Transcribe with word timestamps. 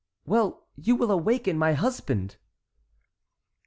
"Well, 0.25 0.65
you 0.75 0.95
will 0.95 1.11
awaken 1.11 1.59
my 1.59 1.73
husband!" 1.73 2.37